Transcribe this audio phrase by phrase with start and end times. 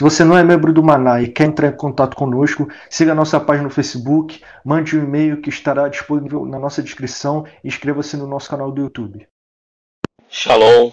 [0.00, 3.14] Se você não é membro do Maná e quer entrar em contato conosco, siga a
[3.14, 8.16] nossa página no Facebook, mande um e-mail que estará disponível na nossa descrição e inscreva-se
[8.16, 9.28] no nosso canal do YouTube.
[10.30, 10.90] Shalom,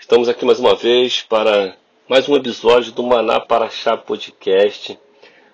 [0.00, 1.76] estamos aqui mais uma vez para
[2.08, 4.98] mais um episódio do Maná Paraxá Podcast,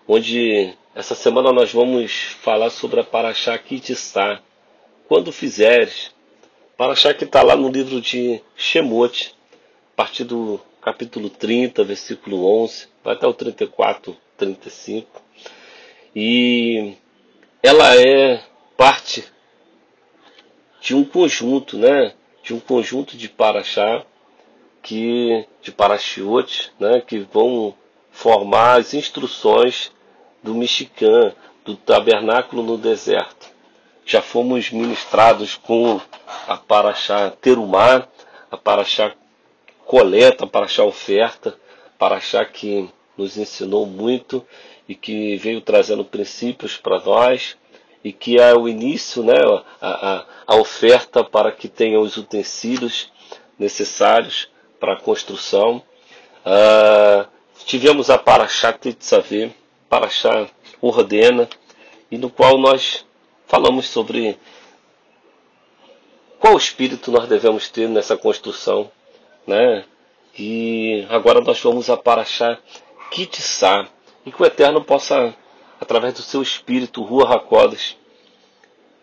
[0.06, 4.38] onde essa semana nós vamos falar sobre a Paraxá Kitissá.
[5.08, 6.14] Quando fizeres,
[6.76, 9.34] Paraxá que está lá no livro de Shemot,
[9.94, 15.22] a partir do capítulo 30, versículo 11, vai até o 34, 35.
[16.14, 16.94] E
[17.62, 18.42] ela é
[18.76, 19.24] parte
[20.80, 22.14] de um conjunto, né?
[22.42, 24.04] De um conjunto de paraxá,
[24.82, 27.00] que, de parachiotes, né?
[27.00, 27.74] Que vão
[28.10, 29.92] formar as instruções
[30.42, 33.48] do Michigan, do tabernáculo no deserto.
[34.06, 36.00] Já fomos ministrados com
[36.46, 38.08] a paraxá Terumá,
[38.50, 39.14] a paraxá
[39.88, 41.58] coleta para achar oferta,
[41.98, 42.86] para achar que
[43.16, 44.46] nos ensinou muito
[44.86, 47.56] e que veio trazendo princípios para nós
[48.04, 49.32] e que é o início, né,
[49.80, 53.10] a, a, a oferta para que tenha os utensílios
[53.58, 55.82] necessários para a construção.
[56.44, 57.26] Uh,
[57.64, 59.50] tivemos a Paraxá Tetzaveh,
[59.88, 60.48] Paraxá
[60.82, 61.48] Ordena,
[62.10, 63.06] e no qual nós
[63.46, 64.38] falamos sobre
[66.38, 68.90] qual espírito nós devemos ter nessa construção
[69.48, 69.84] né?
[70.38, 72.58] E agora nós vamos a Paraxá
[73.10, 73.88] Kitissá,
[74.24, 75.34] e que o Eterno possa,
[75.80, 77.96] através do seu Espírito, Rua Hakodas,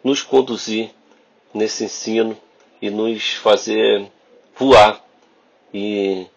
[0.03, 0.91] nos conduzir
[1.53, 2.37] nesse ensino
[2.79, 4.09] e nos fazer
[4.55, 5.03] voar
[5.73, 6.27] e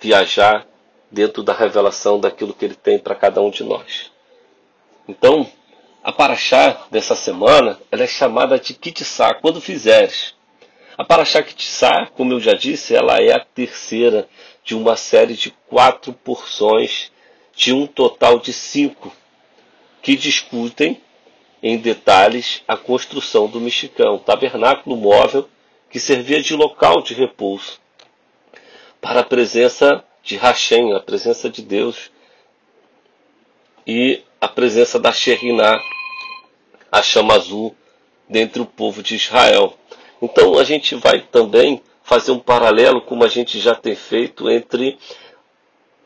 [0.00, 0.66] viajar
[1.10, 4.10] dentro da revelação daquilo que ele tem para cada um de nós.
[5.06, 5.46] Então,
[6.02, 10.34] a paraxá dessa semana, ela é chamada de Kitissá, quando fizeres.
[10.98, 14.28] A Parashaktissá, como eu já disse, ela é a terceira
[14.64, 17.12] de uma série de quatro porções,
[17.54, 19.14] de um total de cinco,
[20.02, 21.00] que discutem
[21.62, 25.48] em detalhes a construção do mexicão, um tabernáculo móvel
[25.88, 27.78] que servia de local de repouso
[29.00, 32.10] para a presença de Hashem, a presença de Deus,
[33.86, 35.78] e a presença da Sheriná,
[36.90, 37.76] a chama azul,
[38.28, 39.78] dentre o povo de Israel.
[40.20, 44.98] Então a gente vai também fazer um paralelo, como a gente já tem feito, entre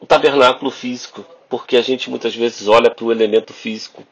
[0.01, 4.03] o tabernáculo físico, porque a gente muitas vezes olha para o elemento físico,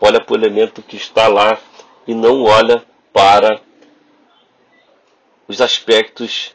[0.00, 1.58] olha para o elemento que está lá
[2.06, 3.60] e não olha para
[5.46, 6.52] os aspectos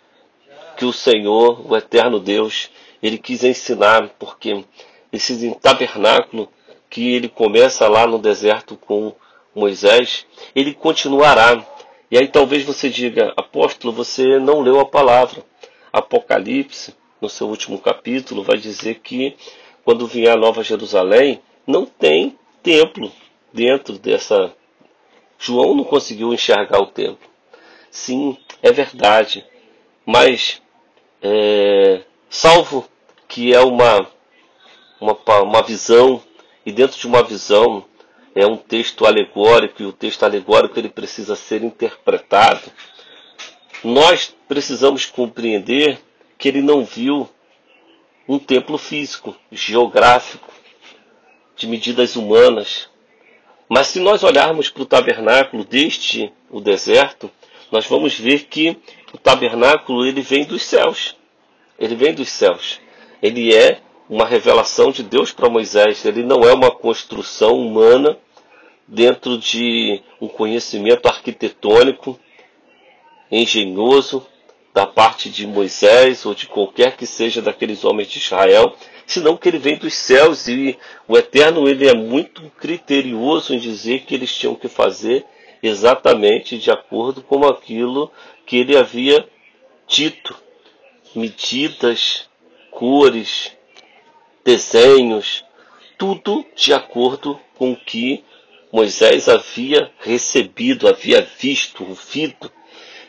[0.75, 2.69] que o Senhor, o eterno Deus,
[3.01, 4.63] ele quis ensinar, porque
[5.11, 6.49] esse tabernáculo
[6.89, 9.13] que ele começa lá no deserto com
[9.55, 10.25] Moisés,
[10.55, 11.65] ele continuará
[12.11, 15.45] e aí talvez você diga, apóstolo, você não leu a palavra.
[15.93, 19.37] Apocalipse, no seu último capítulo, vai dizer que
[19.85, 23.09] quando vier a Nova Jerusalém, não tem templo
[23.53, 24.53] dentro dessa.
[25.39, 27.29] João não conseguiu enxergar o templo.
[27.89, 29.45] Sim, é verdade.
[30.05, 30.61] Mas,
[31.21, 32.87] é, salvo
[33.27, 34.05] que é uma,
[34.99, 36.21] uma, uma visão,
[36.65, 37.85] e dentro de uma visão
[38.35, 42.71] é um texto alegórico e o texto alegórico ele precisa ser interpretado.
[43.83, 45.99] Nós precisamos compreender
[46.37, 47.29] que ele não viu
[48.27, 50.51] um templo físico, geográfico,
[51.55, 52.89] de medidas humanas.
[53.67, 57.29] Mas se nós olharmos para o tabernáculo deste o deserto,
[57.71, 58.77] nós vamos ver que
[59.13, 61.15] o tabernáculo ele vem dos céus.
[61.79, 62.79] Ele vem dos céus.
[63.21, 63.79] Ele é
[64.11, 66.03] uma revelação de Deus para Moisés.
[66.03, 68.17] Ele não é uma construção humana
[68.85, 72.19] dentro de um conhecimento arquitetônico
[73.31, 74.27] engenhoso
[74.73, 78.75] da parte de Moisés ou de qualquer que seja daqueles homens de Israel,
[79.07, 80.77] senão que ele vem dos céus e
[81.07, 85.25] o Eterno ele é muito criterioso em dizer que eles tinham que fazer
[85.63, 88.11] exatamente de acordo com aquilo
[88.45, 89.25] que ele havia
[89.87, 90.35] dito,
[91.15, 92.29] medidas,
[92.69, 93.53] cores,
[94.51, 95.45] desenhos,
[95.97, 98.21] tudo de acordo com o que
[98.69, 102.51] Moisés havia recebido, havia visto, ouvido.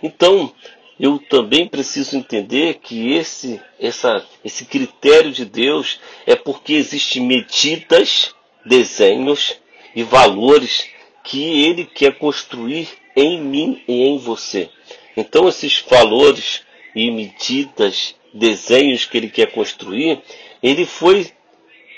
[0.00, 0.52] Então,
[1.00, 8.32] eu também preciso entender que esse, essa, esse critério de Deus é porque existem medidas,
[8.64, 9.56] desenhos
[9.96, 10.86] e valores
[11.24, 14.70] que Ele quer construir em mim e em você.
[15.16, 16.62] Então, esses valores
[16.94, 20.22] e medidas, desenhos que Ele quer construir,
[20.62, 21.32] Ele foi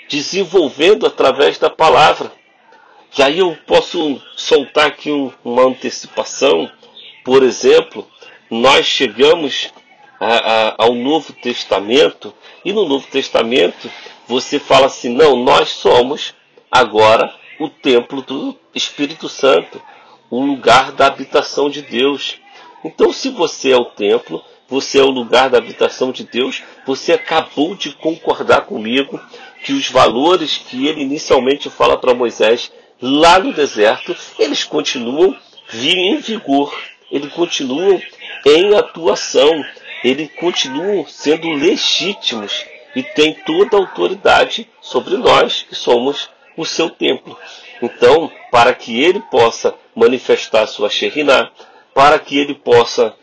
[0.09, 2.31] desenvolvendo através da palavra.
[3.17, 5.09] E aí eu posso soltar aqui
[5.43, 6.69] uma antecipação.
[7.23, 8.07] Por exemplo,
[8.49, 9.71] nós chegamos
[10.19, 12.33] a, a, ao Novo Testamento
[12.63, 13.89] e no Novo Testamento
[14.27, 16.33] você fala assim: não, nós somos
[16.71, 19.81] agora o templo do Espírito Santo,
[20.29, 22.37] o lugar da habitação de Deus.
[22.83, 27.13] Então, se você é o templo, você é o lugar da habitação de Deus, você
[27.13, 29.19] acabou de concordar comigo
[29.63, 32.71] que os valores que ele inicialmente fala para Moisés
[33.01, 35.35] lá no deserto, eles continuam
[35.73, 36.73] em vigor,
[37.11, 38.01] eles continuam
[38.45, 39.63] em atuação,
[40.03, 42.65] eles continuam sendo legítimos
[42.95, 47.37] e têm toda a autoridade sobre nós que somos o seu templo.
[47.81, 51.51] Então, para que ele possa manifestar sua Shekhinah,
[51.93, 53.13] para que ele possa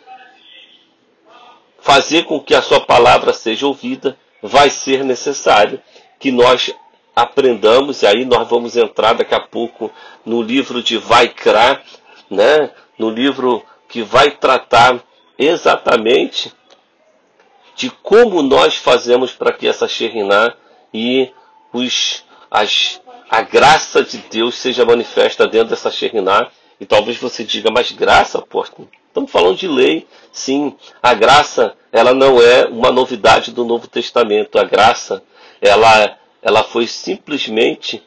[1.82, 5.80] fazer com que a sua palavra seja ouvida, vai ser necessário
[6.18, 6.72] que nós
[7.14, 9.90] aprendamos, e aí nós vamos entrar daqui a pouco
[10.24, 11.82] no livro de Vaikra,
[12.30, 12.70] né?
[12.98, 15.02] no livro que vai tratar
[15.36, 16.52] exatamente
[17.74, 20.54] de como nós fazemos para que essa Sheriná
[20.94, 21.30] e
[21.72, 26.48] os, as, a graça de Deus seja manifesta dentro dessa Sheriná.
[26.78, 28.88] E talvez você diga, mas graça, apóstolo?
[29.12, 30.06] Estamos falando de lei.
[30.32, 34.58] Sim, a graça, ela não é uma novidade do Novo Testamento.
[34.58, 35.22] A graça,
[35.60, 38.02] ela, ela foi simplesmente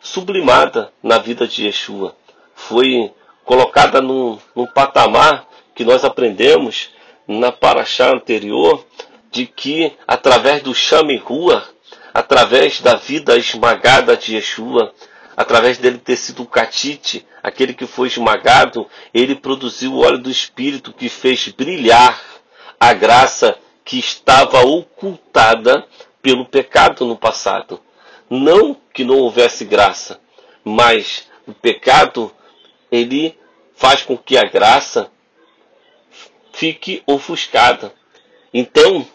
[0.00, 2.14] sublimada na vida de Yeshua.
[2.54, 3.12] Foi
[3.44, 6.90] colocada num, num patamar que nós aprendemos
[7.26, 8.86] na paraxá anterior,
[9.32, 11.64] de que através do chame rua,
[12.14, 14.94] através da vida esmagada de Yeshua,
[15.36, 20.30] através dele ter sido o catite, aquele que foi esmagado, ele produziu o óleo do
[20.30, 22.20] Espírito que fez brilhar
[22.78, 25.86] a graça que estava ocultada
[26.22, 27.80] pelo pecado no passado.
[28.30, 30.20] Não que não houvesse graça,
[30.64, 32.32] mas o pecado
[32.90, 33.38] ele
[33.74, 35.10] faz com que a graça
[36.52, 37.92] fique ofuscada.
[38.52, 39.06] Então,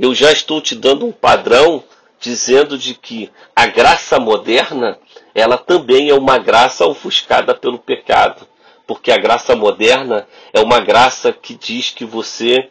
[0.00, 1.84] eu já estou te dando um padrão
[2.18, 4.98] dizendo de que a graça moderna,
[5.36, 8.48] ela também é uma graça ofuscada pelo pecado,
[8.86, 12.70] porque a graça moderna é uma graça que diz que você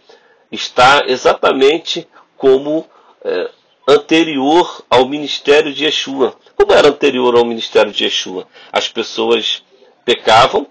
[0.51, 2.83] está exatamente como
[3.23, 3.51] é,
[3.87, 6.35] anterior ao ministério de Yeshua.
[6.55, 8.47] Como era anterior ao ministério de Yeshua?
[8.71, 9.63] As pessoas
[10.03, 10.65] pecavam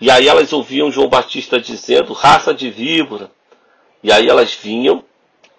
[0.00, 3.28] e aí elas ouviam João Batista dizendo raça de víbora.
[4.00, 5.04] E aí elas vinham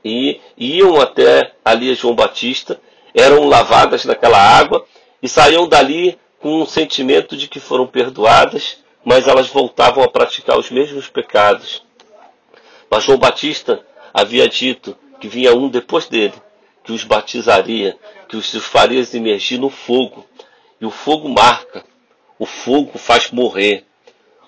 [0.03, 2.79] e iam até ali a João Batista,
[3.13, 4.85] eram lavadas naquela água
[5.23, 10.59] e saíam dali com um sentimento de que foram perdoadas, mas elas voltavam a praticar
[10.59, 11.81] os mesmos pecados.
[12.91, 16.33] Mas João Batista havia dito que vinha um depois dele,
[16.83, 20.25] que os batizaria, que os faria emergir no fogo.
[20.81, 21.85] E o fogo marca,
[22.37, 23.85] o fogo faz morrer,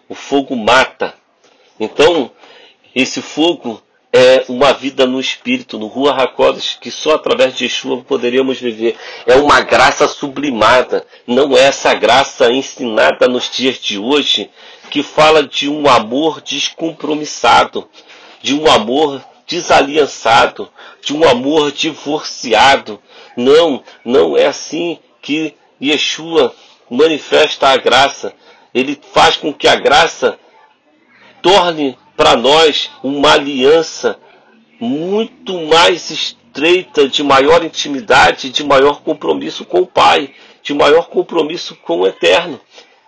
[0.09, 1.13] o fogo mata.
[1.79, 2.29] Então,
[2.93, 3.81] esse fogo
[4.17, 8.95] é uma vida no espírito, no Rua Hakodesh, que só através de Yeshua poderíamos viver.
[9.27, 14.49] É uma graça sublimada, não é essa graça ensinada nos dias de hoje,
[14.89, 17.89] que fala de um amor descompromissado,
[18.41, 20.71] de um amor desaliançado,
[21.03, 23.01] de um amor divorciado.
[23.35, 25.53] Não, não é assim que
[25.83, 26.55] Yeshua
[26.89, 28.33] manifesta a graça.
[28.73, 30.39] Ele faz com que a graça
[31.41, 34.19] torne para nós uma aliança
[34.79, 41.75] muito mais estreita, de maior intimidade, de maior compromisso com o Pai, de maior compromisso
[41.75, 42.59] com o Eterno.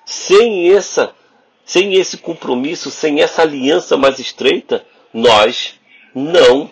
[0.06, 1.14] Sem essa,
[1.66, 5.76] sem esse compromisso, sem essa aliança mais estreita, nós
[6.14, 6.72] não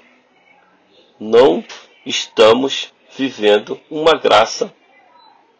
[1.20, 1.64] não
[2.06, 4.74] estamos vivendo uma graça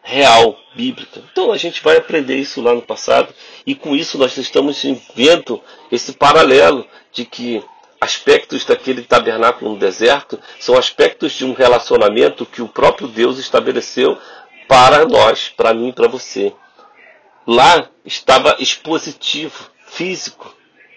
[0.06, 1.20] real, bíblica.
[1.32, 3.34] Então a gente vai aprender isso lá no passado
[3.66, 4.80] e com isso nós estamos
[5.16, 5.60] vendo
[5.90, 7.60] esse paralelo de que
[8.00, 14.16] aspectos daquele tabernáculo no deserto são aspectos de um relacionamento que o próprio Deus estabeleceu
[14.68, 16.52] para nós, para mim e para você.
[17.44, 20.54] Lá estava expositivo, físico.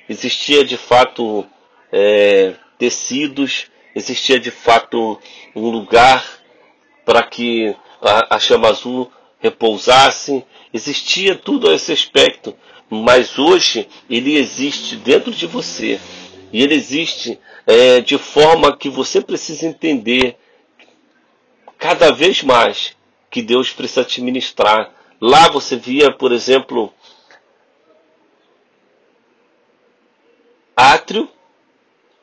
[0.07, 1.47] Existia de fato
[1.91, 5.19] é, tecidos, existia de fato
[5.55, 6.23] um lugar
[7.03, 12.55] para que a, chama azul repousasse, existia tudo a esse aspecto,
[12.89, 15.99] mas hoje ele existe dentro de você
[16.51, 20.37] e ele existe é, de forma que você precisa entender
[21.77, 22.97] cada vez mais
[23.29, 24.91] que Deus precisa te ministrar.
[25.21, 26.93] Lá você via, por exemplo,
[30.75, 31.29] átrio,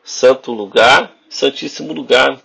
[0.02, 2.40] santo lugar, santíssimo lugar.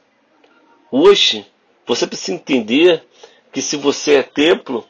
[0.92, 1.46] Hoje,
[1.86, 3.04] você precisa entender
[3.51, 4.86] que se você é templo,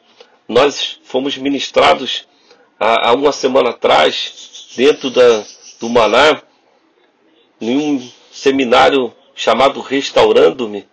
[0.48, 2.26] nós fomos ministrados
[2.78, 5.44] há, há uma semana atrás, dentro da,
[5.80, 6.42] do Maná,
[7.60, 10.86] em um seminário chamado Restaurando-me,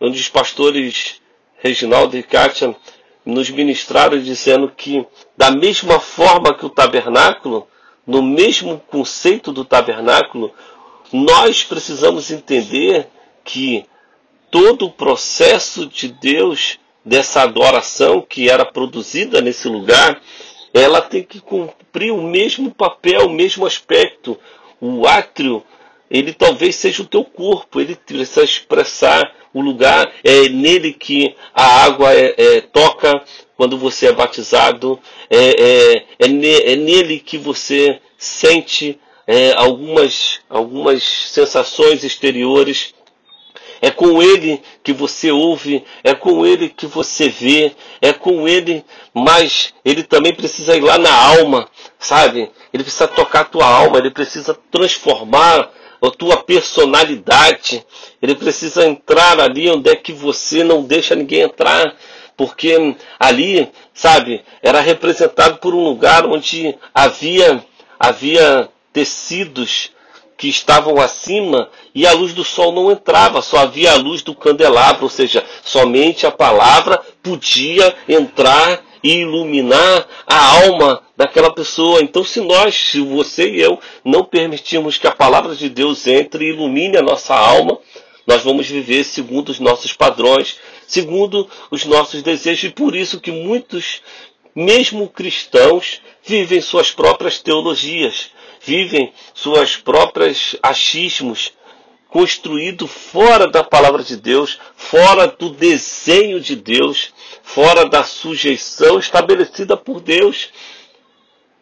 [0.00, 1.20] onde os pastores
[1.58, 2.76] Reginaldo e Kátia
[3.24, 5.04] nos ministraram dizendo que,
[5.36, 7.66] da mesma forma que o tabernáculo,
[8.06, 10.52] no mesmo conceito do tabernáculo,
[11.12, 13.08] nós precisamos entender
[13.44, 13.84] que
[14.50, 20.20] todo o processo de Deus, dessa adoração que era produzida nesse lugar,
[20.74, 24.36] ela tem que cumprir o mesmo papel, o mesmo aspecto.
[24.80, 25.62] O átrio,
[26.10, 31.84] ele talvez seja o teu corpo, ele precisa expressar o lugar, é nele que a
[31.84, 33.22] água é, é, toca
[33.56, 41.02] quando você é batizado, é, é, é, é nele que você sente é, algumas, algumas
[41.02, 42.94] sensações exteriores.
[43.80, 48.84] É com ele que você ouve, é com ele que você vê, é com ele,
[49.12, 51.68] mas ele também precisa ir lá na alma,
[51.98, 52.50] sabe?
[52.72, 55.70] Ele precisa tocar a tua alma, ele precisa transformar
[56.02, 57.84] a tua personalidade.
[58.20, 61.94] Ele precisa entrar ali onde é que você não deixa ninguém entrar.
[62.36, 67.64] Porque ali, sabe, era representado por um lugar onde havia,
[67.98, 69.90] havia tecidos
[70.36, 74.34] que estavam acima e a luz do sol não entrava, só havia a luz do
[74.34, 82.02] candelabro, ou seja, somente a palavra podia entrar e iluminar a alma daquela pessoa.
[82.02, 86.44] Então, se nós, se você e eu, não permitirmos que a palavra de Deus entre
[86.44, 87.78] e ilumine a nossa alma,
[88.26, 93.30] nós vamos viver segundo os nossos padrões, segundo os nossos desejos, e por isso que
[93.30, 94.02] muitos,
[94.54, 98.30] mesmo cristãos, vivem suas próprias teologias,
[98.66, 101.52] vivem suas próprias achismos,
[102.08, 109.76] construído fora da palavra de Deus, fora do desenho de Deus, fora da sujeição estabelecida
[109.76, 110.48] por Deus.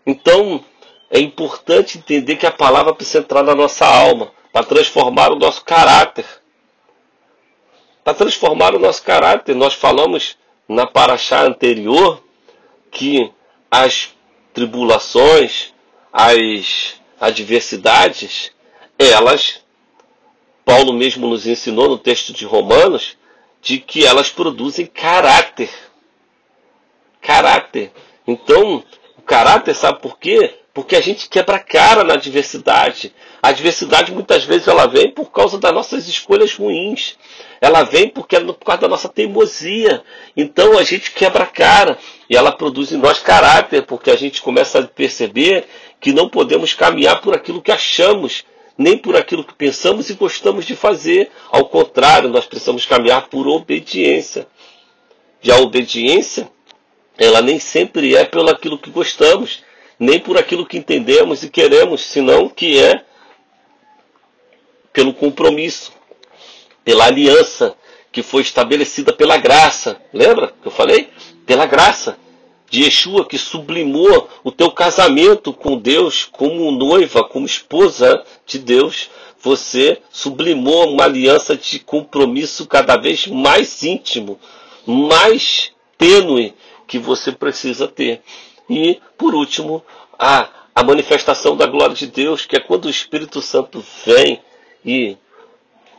[0.07, 0.65] Então,
[1.11, 5.63] é importante entender que a palavra precisa entrar na nossa alma para transformar o nosso
[5.63, 6.25] caráter.
[8.03, 12.23] Para transformar o nosso caráter, nós falamos na paraxá anterior
[12.91, 13.31] que
[13.71, 14.15] as
[14.55, 15.74] tribulações,
[16.16, 18.52] as adversidades,
[18.97, 19.61] elas,
[20.64, 23.16] Paulo mesmo nos ensinou no texto de Romanos,
[23.61, 25.71] de que elas produzem caráter.
[27.21, 27.90] Caráter.
[28.25, 28.85] Então,
[29.18, 30.54] o caráter, sabe por quê?
[30.73, 33.12] Porque a gente quebra cara na adversidade.
[33.42, 37.16] A adversidade muitas vezes ela vem por causa das nossas escolhas ruins.
[37.61, 40.04] Ela vem porque por causa da nossa teimosia.
[40.37, 44.80] Então a gente quebra cara e ela produz em nós caráter, porque a gente começa
[44.80, 45.66] a perceber
[46.05, 48.45] que não podemos caminhar por aquilo que achamos,
[48.77, 51.31] nem por aquilo que pensamos e gostamos de fazer.
[51.51, 54.47] Ao contrário, nós precisamos caminhar por obediência.
[55.43, 56.51] E a obediência,
[57.17, 59.65] ela nem sempre é pelo aquilo que gostamos,
[59.99, 63.03] nem por aquilo que entendemos e queremos, senão que é
[64.93, 65.91] pelo compromisso,
[66.85, 67.75] pela aliança
[68.13, 69.99] que foi estabelecida pela graça.
[70.13, 71.09] Lembra que eu falei?
[71.47, 72.19] Pela graça
[72.71, 79.11] de Yeshua que sublimou o teu casamento com Deus como noiva, como esposa de Deus.
[79.40, 84.38] Você sublimou uma aliança de compromisso cada vez mais íntimo,
[84.87, 86.54] mais tênue
[86.87, 88.23] que você precisa ter.
[88.68, 89.85] E, por último,
[90.18, 94.40] a, a manifestação da glória de Deus, que é quando o Espírito Santo vem
[94.85, 95.16] e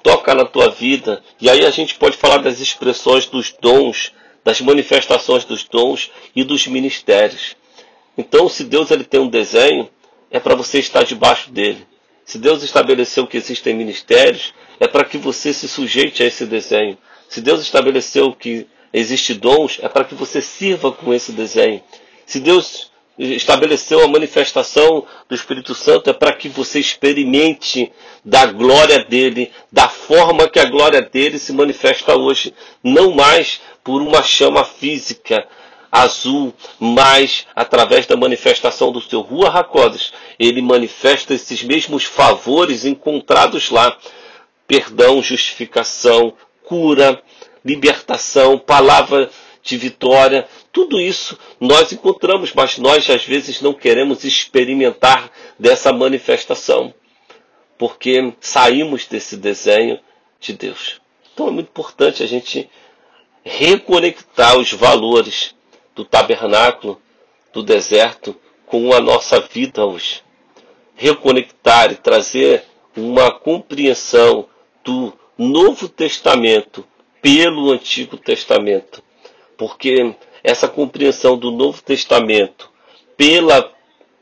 [0.03, 1.23] toca na tua vida.
[1.39, 4.11] E aí a gente pode falar das expressões dos dons
[4.45, 7.57] das manifestações dos dons e dos ministérios.
[8.15, 9.89] Então, se Deus ele tem um desenho,
[10.29, 11.85] é para você estar debaixo dele.
[12.23, 16.95] Se Deus estabeleceu que existem ministérios, é para que você se sujeite a esse desenho.
[17.27, 21.81] Se Deus estabeleceu que existe dons, é para que você sirva com esse desenho.
[22.25, 27.91] Se Deus estabeleceu a manifestação do Espírito Santo é para que você experimente
[28.23, 32.53] da glória dele, da forma que a glória dele se manifesta hoje,
[32.83, 35.47] não mais por uma chama física
[35.91, 43.69] azul, mas através da manifestação do seu Rua Hakodes, ele manifesta esses mesmos favores encontrados
[43.69, 43.97] lá:
[44.67, 47.21] perdão, justificação, cura,
[47.63, 49.29] libertação, palavra
[49.63, 56.93] de vitória, tudo isso nós encontramos, mas nós às vezes não queremos experimentar dessa manifestação,
[57.77, 59.97] porque saímos desse desenho
[60.37, 60.99] de Deus.
[61.33, 62.69] Então é muito importante a gente
[63.41, 65.55] reconectar os valores
[65.95, 67.01] do tabernáculo,
[67.53, 70.21] do deserto, com a nossa vida hoje.
[70.93, 72.65] Reconectar e trazer
[72.97, 74.45] uma compreensão
[74.83, 76.85] do Novo Testamento
[77.21, 79.01] pelo Antigo Testamento
[79.57, 80.15] porque
[80.45, 82.69] essa compreensão do Novo Testamento
[83.17, 83.73] pela,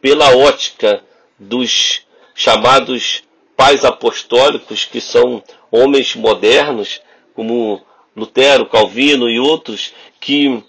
[0.01, 1.03] pela ótica
[1.37, 2.03] dos
[2.33, 3.23] chamados
[3.57, 7.01] pais apostólicos, que são homens modernos,
[7.35, 7.81] como
[8.15, 10.63] Lutero, Calvino e outros, que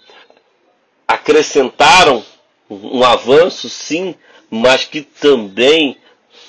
[1.07, 2.23] acrescentaram
[2.69, 4.13] um avanço, sim,
[4.49, 5.97] mas que também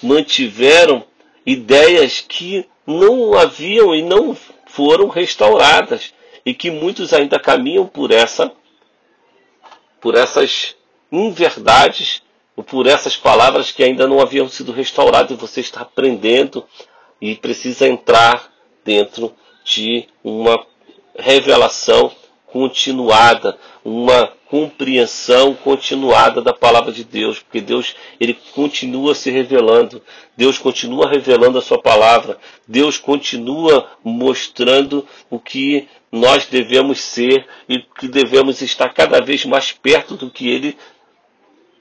[0.02, 1.04] mantiveram
[1.46, 4.36] ideias que não haviam e não
[4.66, 6.12] foram restauradas
[6.44, 8.52] e que muitos ainda caminham por essa
[10.06, 10.76] por essas
[11.10, 12.22] inverdades,
[12.68, 15.32] por essas palavras que ainda não haviam sido restauradas.
[15.32, 16.64] E você está aprendendo
[17.20, 18.52] e precisa entrar
[18.84, 19.34] dentro
[19.64, 20.64] de uma
[21.18, 22.12] revelação
[22.46, 30.00] continuada, uma compreensão continuada da palavra de Deus, porque Deus ele continua se revelando,
[30.36, 37.80] Deus continua revelando a sua palavra, Deus continua mostrando o que nós devemos ser e
[37.80, 40.76] que devemos estar cada vez mais perto do que ele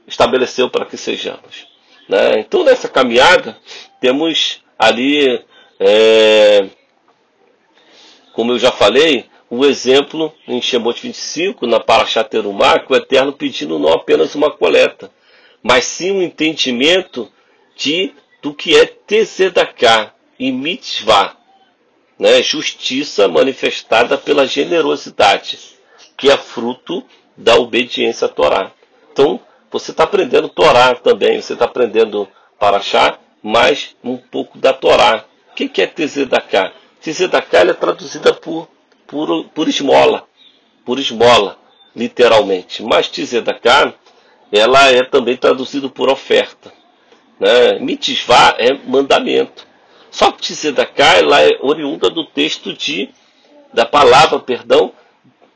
[0.07, 1.67] estabeleceu para que sejamos.
[2.09, 2.39] Né?
[2.39, 3.57] Então nessa caminhada
[4.01, 5.43] temos ali,
[5.79, 6.67] é,
[8.33, 13.33] como eu já falei, o exemplo em Shemot 25, na Parashat Terumá, que o Eterno
[13.33, 15.11] pedindo não apenas uma coleta,
[15.61, 17.31] mas sim um entendimento
[17.75, 21.35] de do que é Tezedaká e Mitzvah,
[22.19, 22.41] né?
[22.43, 25.57] justiça manifestada pela generosidade,
[26.15, 27.03] que é fruto
[27.35, 28.71] da obediência à Torá.
[29.11, 29.39] Então,
[29.71, 32.27] você está aprendendo Torá também, você está aprendendo
[32.59, 35.25] Parashá, mas um pouco da Torá.
[35.51, 36.71] O que é Tezedaká?
[37.01, 38.67] Tezedaká é traduzida por
[39.07, 40.27] por, por esmola,
[40.85, 41.57] por esmola,
[41.95, 42.83] literalmente.
[42.83, 43.93] Mas tzedakah,
[44.51, 46.73] ela é também traduzida por oferta.
[47.39, 47.79] Né?
[47.79, 49.67] Mitzvah é mandamento.
[50.11, 53.09] Só que tzedakah, ela é oriunda do texto de,
[53.73, 54.93] da palavra, perdão,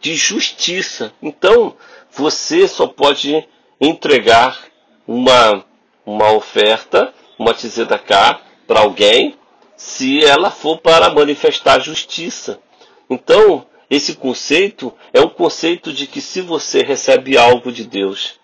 [0.02, 1.14] de justiça.
[1.22, 1.76] Então,
[2.12, 3.48] você só pode
[3.80, 4.60] entregar
[5.08, 5.64] uma,
[6.06, 9.36] uma oferta, uma tzedakah, para alguém,
[9.76, 12.60] se ela for para manifestar justiça.
[13.10, 18.40] Então, esse conceito é um conceito de que se você recebe algo de Deus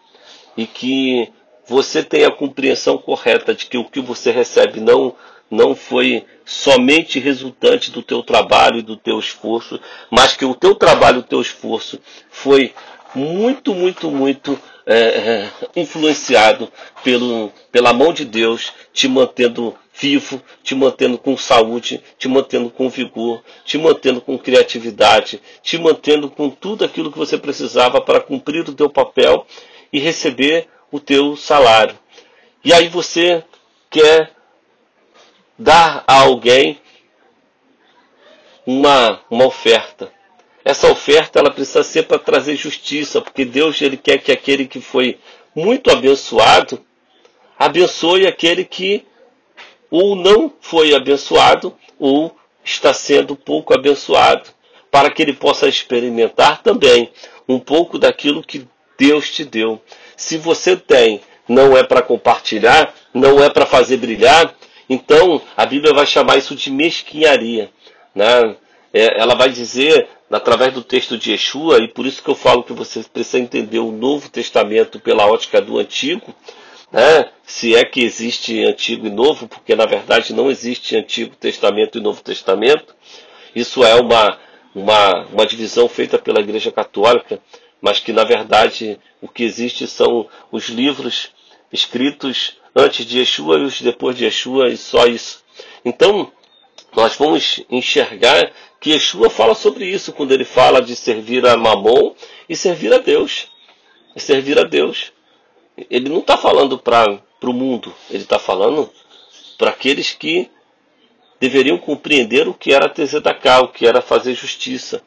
[0.57, 1.31] e que
[1.67, 5.15] você tem a compreensão correta de que o que você recebe não
[5.49, 10.73] não foi somente resultante do teu trabalho e do teu esforço, mas que o teu
[10.73, 11.99] trabalho o teu esforço
[12.31, 12.73] foi
[13.13, 16.71] muito, muito, muito é, influenciado
[17.03, 22.89] pelo, pela mão de Deus, te mantendo vivo, te mantendo com saúde, te mantendo com
[22.89, 28.67] vigor, te mantendo com criatividade, te mantendo com tudo aquilo que você precisava para cumprir
[28.67, 29.45] o teu papel
[29.91, 31.97] e receber o teu salário.
[32.63, 33.43] E aí você
[33.89, 34.31] quer
[35.57, 36.79] dar a alguém
[38.65, 40.11] uma, uma oferta.
[40.63, 44.81] Essa oferta ela precisa ser para trazer justiça, porque Deus ele quer que aquele que
[44.81, 45.19] foi
[45.55, 46.83] muito abençoado
[47.57, 49.05] abençoe aquele que
[49.89, 54.49] ou não foi abençoado, ou está sendo pouco abençoado,
[54.91, 57.11] para que ele possa experimentar também
[57.47, 58.67] um pouco daquilo que
[58.97, 59.81] Deus te deu.
[60.15, 64.53] Se você tem, não é para compartilhar, não é para fazer brilhar,
[64.89, 67.69] então a Bíblia vai chamar isso de mesquinharia.
[68.13, 68.55] Né?
[68.93, 72.63] É, ela vai dizer, através do texto de Yeshua, e por isso que eu falo
[72.63, 76.33] que você precisa entender o Novo Testamento pela ótica do Antigo,
[76.91, 77.29] né?
[77.45, 82.01] se é que existe Antigo e Novo, porque na verdade não existe Antigo Testamento e
[82.01, 82.95] Novo Testamento.
[83.55, 84.39] Isso é uma,
[84.73, 87.39] uma, uma divisão feita pela Igreja Católica,
[87.81, 91.29] mas que na verdade o que existe são os livros
[91.71, 95.43] escritos antes de Yeshua e os depois de Yeshua e só isso.
[95.83, 96.31] Então,
[96.95, 102.15] nós vamos enxergar que Yeshua fala sobre isso quando ele fala de servir a Mamon
[102.49, 103.47] e servir a Deus.
[104.15, 105.11] E servir a Deus
[105.89, 108.89] ele não está falando para o mundo, ele está falando
[109.57, 110.49] para aqueles que
[111.39, 115.03] deveriam compreender o que era Tzedakah, o que era fazer justiça,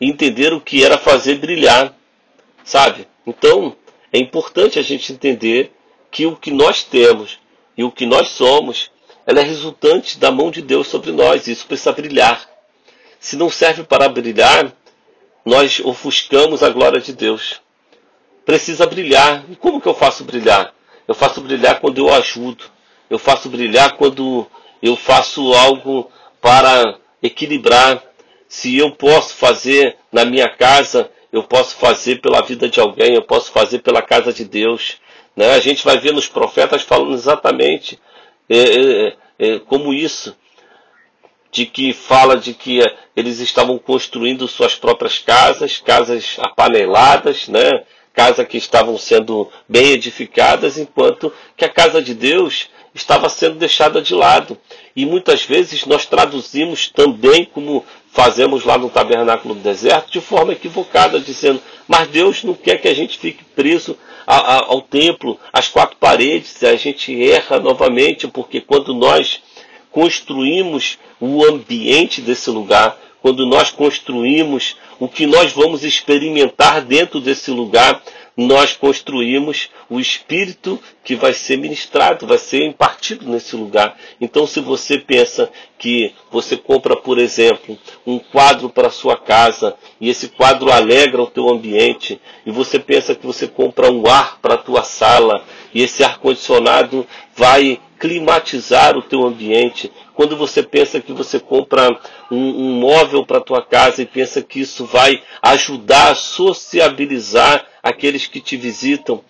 [0.00, 1.94] entender o que era fazer brilhar,
[2.64, 3.06] sabe?
[3.26, 3.76] Então,
[4.12, 5.72] é importante a gente entender
[6.10, 7.38] que o que nós temos
[7.76, 8.90] e o que nós somos,
[9.26, 12.48] ela é resultante da mão de Deus sobre nós, isso precisa brilhar.
[13.18, 14.72] se não serve para brilhar,
[15.44, 17.60] nós ofuscamos a glória de Deus.
[18.46, 19.44] Precisa brilhar.
[19.50, 20.72] E como que eu faço brilhar?
[21.06, 22.64] Eu faço brilhar quando eu ajudo.
[23.10, 24.46] Eu faço brilhar quando
[24.80, 28.02] eu faço algo para equilibrar.
[28.48, 33.22] Se eu posso fazer na minha casa, eu posso fazer pela vida de alguém, eu
[33.22, 34.98] posso fazer pela casa de Deus.
[35.34, 35.52] Né?
[35.52, 37.98] A gente vai ver nos profetas falando exatamente
[38.48, 40.36] é, é, é, como isso,
[41.50, 42.80] de que fala de que
[43.16, 47.82] eles estavam construindo suas próprias casas, casas apaneladas, né?
[48.16, 54.00] Casas que estavam sendo bem edificadas, enquanto que a casa de Deus estava sendo deixada
[54.00, 54.58] de lado.
[54.96, 60.54] E muitas vezes nós traduzimos também, como fazemos lá no tabernáculo do deserto, de forma
[60.54, 65.96] equivocada, dizendo: Mas Deus não quer que a gente fique preso ao templo, às quatro
[65.98, 69.40] paredes, a gente erra novamente, porque quando nós
[69.92, 77.50] construímos o ambiente desse lugar, quando nós construímos o que nós vamos experimentar dentro desse
[77.50, 78.02] lugar,
[78.36, 83.96] nós construímos o espírito que vai ser ministrado, vai ser impartido nesse lugar.
[84.20, 90.10] Então, se você pensa que você compra, por exemplo, um quadro para sua casa e
[90.10, 94.54] esse quadro alegra o teu ambiente, e você pensa que você compra um ar para
[94.54, 99.90] a tua sala e esse ar condicionado vai climatizar o teu ambiente.
[100.14, 101.88] Quando você pensa que você compra
[102.30, 107.66] um, um móvel para a tua casa e pensa que isso vai ajudar a sociabilizar
[107.82, 109.22] aqueles que te visitam,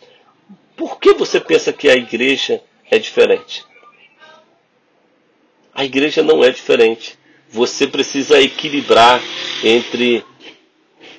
[0.76, 3.64] por que você pensa que a igreja é diferente?
[5.74, 7.18] A igreja não é diferente.
[7.48, 9.20] Você precisa equilibrar
[9.62, 10.24] entre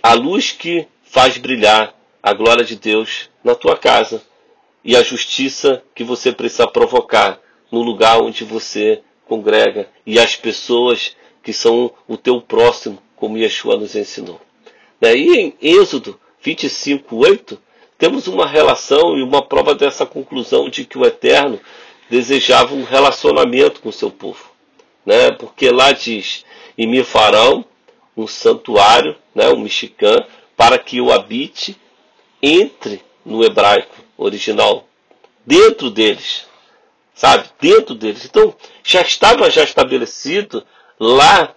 [0.01, 4.21] a luz que faz brilhar a glória de Deus na tua casa
[4.87, 11.13] e a justiça que você precisa provocar no lugar onde você congrega e as pessoas
[11.43, 14.39] que são o teu próximo, como Yeshua nos ensinou.
[15.01, 17.61] Daí em Êxodo 25, 8,
[17.97, 21.59] temos uma relação e uma prova dessa conclusão de que o Eterno
[22.09, 24.49] desejava um relacionamento com o seu povo.
[25.05, 25.31] Né?
[25.31, 26.45] Porque lá diz,
[26.77, 27.65] e me farão
[28.15, 31.75] um santuário, né, um mexicano, para que eu habite
[32.41, 34.87] entre no hebraico original,
[35.45, 36.45] dentro deles,
[37.13, 37.49] sabe?
[37.59, 38.25] Dentro deles.
[38.25, 40.65] Então, já estava já estabelecido
[40.99, 41.53] lá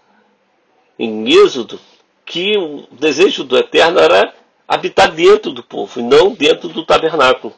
[0.99, 1.81] em Êxodo
[2.25, 4.35] que o desejo do Eterno era
[4.69, 7.55] habitar dentro do povo e não dentro do tabernáculo.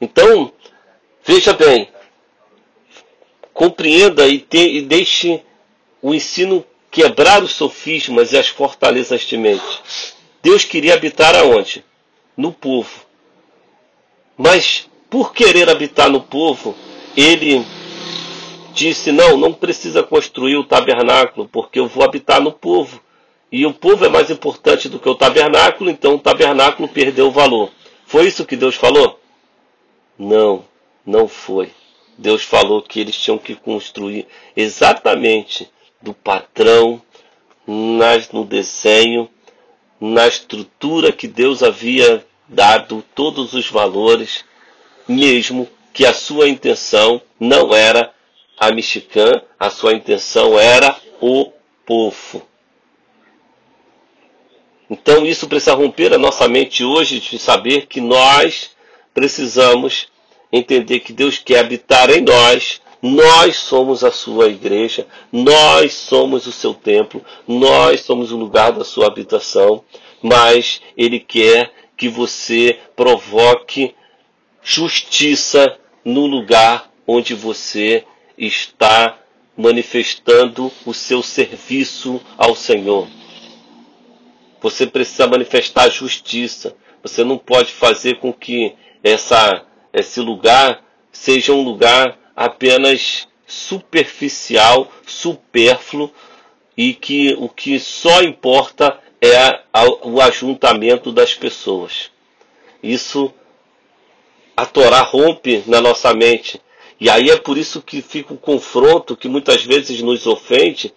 [0.00, 0.52] Então,
[1.24, 1.88] veja bem,
[3.52, 5.42] compreenda e, te, e deixe
[6.00, 9.82] o ensino quebrar os sofismas e as fortalezas de mente.
[10.42, 11.84] Deus queria habitar aonde?
[12.36, 13.09] No povo.
[14.42, 16.74] Mas por querer habitar no povo,
[17.14, 17.62] ele
[18.72, 23.02] disse: Não, não precisa construir o tabernáculo, porque eu vou habitar no povo.
[23.52, 27.30] E o povo é mais importante do que o tabernáculo, então o tabernáculo perdeu o
[27.30, 27.70] valor.
[28.06, 29.20] Foi isso que Deus falou?
[30.18, 30.64] Não,
[31.04, 31.70] não foi.
[32.16, 34.26] Deus falou que eles tinham que construir
[34.56, 35.68] exatamente
[36.00, 37.02] do patrão,
[37.66, 39.28] nas, no desenho,
[40.00, 44.44] na estrutura que Deus havia dado todos os valores,
[45.08, 48.12] mesmo que a sua intenção não era
[48.58, 51.52] a mexicana, a sua intenção era o
[51.86, 52.42] povo.
[54.90, 58.72] Então isso precisa romper a nossa mente hoje de saber que nós
[59.14, 60.08] precisamos
[60.52, 66.52] entender que Deus quer habitar em nós, nós somos a sua igreja, nós somos o
[66.52, 69.84] seu templo, nós somos o lugar da sua habitação,
[70.20, 73.94] mas Ele quer que você provoque
[74.62, 78.06] justiça no lugar onde você
[78.38, 79.18] está
[79.54, 83.06] manifestando o seu serviço ao Senhor.
[84.62, 86.74] Você precisa manifestar justiça.
[87.02, 90.82] Você não pode fazer com que essa, esse lugar
[91.12, 96.10] seja um lugar apenas superficial, supérfluo
[96.74, 99.60] e que o que só importa é
[100.02, 102.10] o ajuntamento das pessoas.
[102.82, 103.32] Isso
[104.56, 106.60] a Torá rompe na nossa mente.
[106.98, 110.92] E aí é por isso que fica o confronto que muitas vezes nos ofende,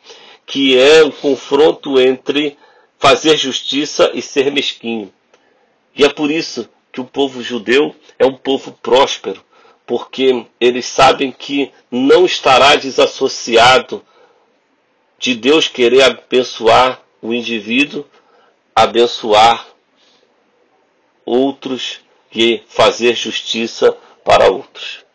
[0.46, 2.58] que é o confronto entre
[2.98, 5.14] fazer justiça e ser mesquinho.
[5.96, 9.44] E é por isso que o povo judeu é um povo próspero,
[9.86, 14.04] porque eles sabem que não estará desassociado
[15.20, 18.06] de Deus querer abençoar o indivíduo
[18.76, 19.66] abençoar
[21.26, 22.02] outros
[22.36, 25.06] e fazer justiça para outros.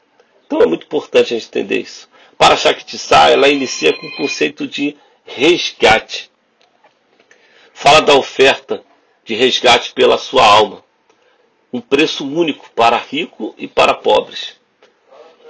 [0.47, 2.09] Então é muito importante a gente entender isso.
[2.39, 6.31] Para Shaktissá, ela inicia com o conceito de resgate.
[7.75, 8.83] Fala da oferta
[9.23, 10.83] de resgate pela sua alma.
[11.71, 14.59] Um preço único para rico e para pobres.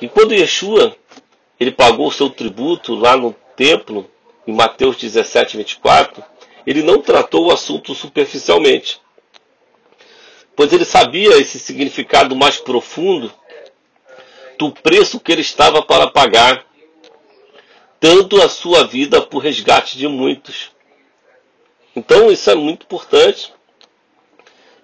[0.01, 0.97] E quando Yeshua
[1.61, 4.11] ele pagou o seu tributo lá no templo,
[4.47, 6.25] em Mateus 17, 24,
[6.69, 9.01] ele não tratou o assunto superficialmente,
[10.55, 13.33] pois ele sabia esse significado mais profundo
[14.59, 16.67] do preço que ele estava para pagar,
[17.99, 20.71] dando a sua vida por resgate de muitos.
[21.97, 23.51] Então isso é muito importante.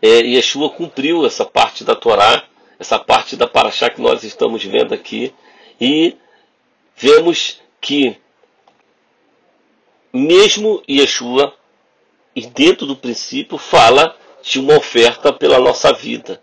[0.00, 2.44] É, Yeshua cumpriu essa parte da Torá,
[2.78, 5.34] essa parte da Paraxá que nós estamos vendo aqui,
[5.78, 6.16] e
[6.96, 8.16] vemos que
[10.10, 11.54] mesmo Yeshua,
[12.34, 16.42] e dentro do princípio, fala de uma oferta pela nossa vida.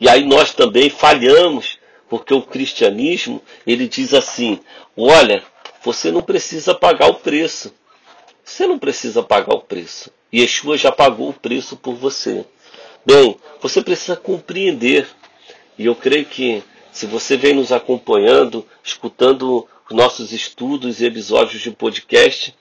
[0.00, 1.78] E aí nós também falhamos,
[2.08, 4.60] porque o cristianismo, ele diz assim:
[4.96, 5.42] olha,
[5.82, 7.72] você não precisa pagar o preço.
[8.44, 10.10] Você não precisa pagar o preço.
[10.34, 12.44] Yeshua já pagou o preço por você.
[13.04, 15.06] Bem, você precisa compreender.
[15.78, 21.62] E eu creio que se você vem nos acompanhando, escutando os nossos estudos e episódios
[21.62, 22.54] de podcast,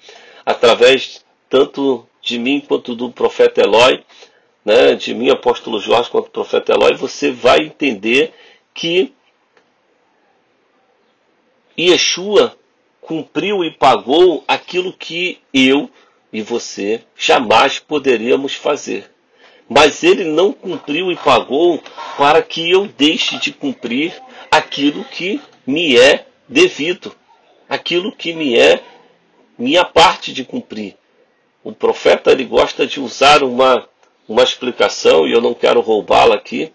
[0.45, 4.03] através tanto de mim quanto do profeta Eloy,
[4.63, 8.33] né, de mim, apóstolo Jorge, quanto do profeta Eloy, você vai entender
[8.73, 9.13] que
[11.77, 12.55] Yeshua
[12.99, 15.89] cumpriu e pagou aquilo que eu
[16.31, 19.09] e você jamais poderíamos fazer.
[19.67, 21.81] Mas ele não cumpriu e pagou
[22.17, 24.13] para que eu deixe de cumprir
[24.49, 27.15] aquilo que me é devido,
[27.67, 28.83] aquilo que me é
[29.57, 30.95] minha parte de cumprir.
[31.63, 33.87] O profeta ele gosta de usar uma,
[34.27, 36.73] uma explicação, e eu não quero roubá-la aqui,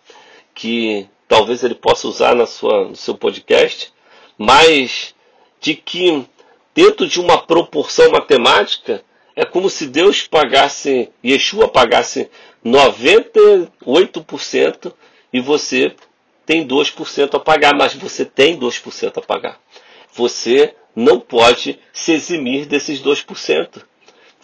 [0.55, 3.93] que talvez ele possa usar na sua, no seu podcast,
[4.39, 5.15] mas
[5.61, 6.25] de que
[6.75, 9.03] dentro de uma proporção matemática
[9.35, 12.31] é como se Deus pagasse, Yeshua pagasse
[12.65, 14.93] 98%
[15.33, 15.95] e você
[16.47, 19.61] tem 2% a pagar, mas você tem 2% a pagar.
[20.13, 23.83] Você não pode se eximir desses 2%.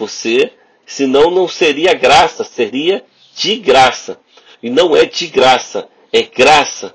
[0.03, 0.51] Você,
[0.85, 3.05] senão não seria graça, seria
[3.37, 4.19] de graça.
[4.61, 6.93] E não é de graça, é graça.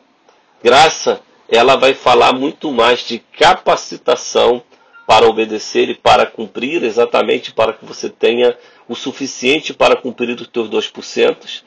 [0.62, 4.62] Graça, ela vai falar muito mais de capacitação
[5.08, 8.58] para obedecer e para cumprir, exatamente para que você tenha
[8.90, 11.64] o suficiente para cumprir os teus 2%,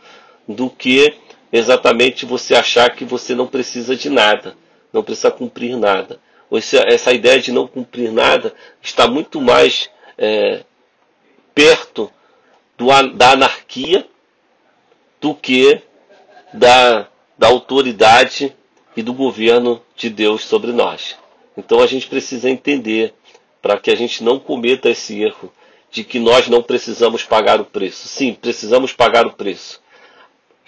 [0.46, 1.14] do que
[1.50, 4.54] exatamente você achar que você não precisa de nada,
[4.92, 6.20] não precisa cumprir nada
[6.88, 10.64] essa ideia de não cumprir nada está muito mais é,
[11.60, 12.10] perto
[12.78, 14.06] do, da anarquia
[15.20, 15.82] do que
[16.54, 18.56] da, da autoridade
[18.96, 21.16] e do governo de Deus sobre nós.
[21.56, 23.12] Então a gente precisa entender
[23.60, 25.52] para que a gente não cometa esse erro
[25.90, 28.08] de que nós não precisamos pagar o preço.
[28.08, 29.82] Sim, precisamos pagar o preço.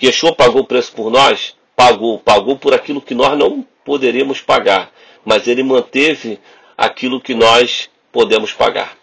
[0.02, 1.56] Yeshua pagou o preço por nós?
[1.74, 2.18] Pagou.
[2.18, 4.92] Pagou por aquilo que nós não poderemos pagar
[5.24, 6.38] mas ele manteve
[6.76, 8.96] aquilo que nós podemos pagar.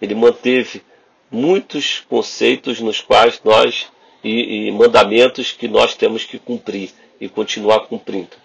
[0.00, 0.82] Ele manteve
[1.30, 3.86] muitos conceitos nos quais nós
[4.22, 6.90] e, e mandamentos que nós temos que cumprir
[7.20, 8.36] e continuar cumprindo.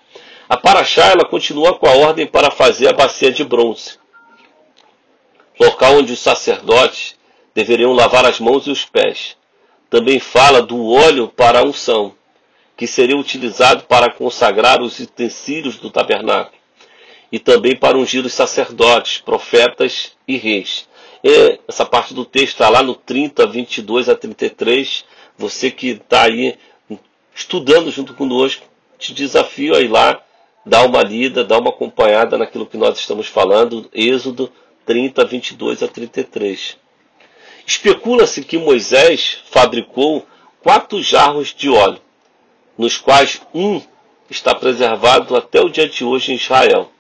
[0.48, 3.98] A Paraxá ela continua com a ordem para fazer a bacia de bronze,
[5.60, 7.16] local onde os sacerdotes
[7.54, 9.36] deveriam lavar as mãos e os pés.
[9.90, 12.14] Também fala do óleo para a unção,
[12.78, 16.58] que seria utilizado para consagrar os utensílios do tabernáculo
[17.32, 20.88] e também para ungir os sacerdotes, profetas e reis.
[21.28, 25.04] E essa parte do texto está lá no 30, 22 a 33.
[25.36, 26.56] Você que está aí
[27.34, 28.64] estudando junto conosco,
[29.00, 30.22] te desafio a ir lá,
[30.64, 34.52] dar uma lida, dar uma acompanhada naquilo que nós estamos falando, Êxodo
[34.86, 36.78] 30, 22 a 33.
[37.66, 40.28] Especula-se que Moisés fabricou
[40.62, 42.02] quatro jarros de óleo,
[42.78, 43.82] nos quais um
[44.30, 46.92] está preservado até o dia de hoje em Israel.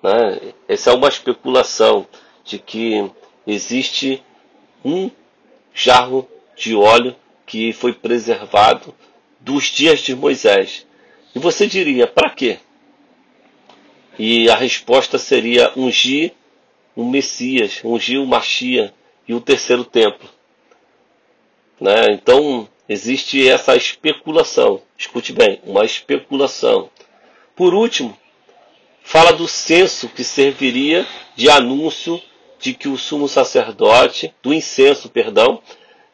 [0.00, 0.52] Né?
[0.68, 2.06] Essa é uma especulação
[2.44, 3.10] de que
[3.46, 4.22] existe
[4.84, 5.10] um
[5.72, 7.14] jarro de óleo
[7.46, 8.94] que foi preservado
[9.40, 10.86] dos dias de Moisés.
[11.34, 12.58] E você diria, para quê?
[14.18, 16.32] E a resposta seria ungir
[16.96, 18.92] o Messias, ungir o Machia
[19.28, 20.28] e o terceiro templo.
[21.80, 22.12] Né?
[22.12, 24.82] Então, existe essa especulação.
[24.96, 26.90] Escute bem, uma especulação.
[27.54, 28.16] Por último,
[29.02, 31.06] fala do censo que serviria
[31.36, 32.20] de anúncio
[32.58, 35.60] de que o sumo sacerdote, do incenso, perdão,